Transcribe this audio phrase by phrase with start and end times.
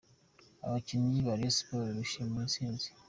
[0.65, 2.87] Abakinnyi ba Rayon Sports bishimira intsinzi.